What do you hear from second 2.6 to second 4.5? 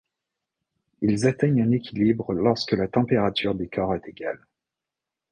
la température des corps est égale.